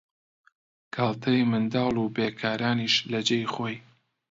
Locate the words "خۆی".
3.53-3.77